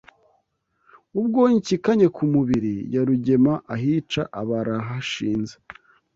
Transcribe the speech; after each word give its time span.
Ubwo 1.19 1.41
Inshyikanya 1.55 2.07
ku 2.15 2.23
mubiri 2.33 2.75
ya 2.93 3.01
rugema 3.07 3.53
ahica 3.75 4.21
aba 4.39 4.57
arahashinze 4.61 5.55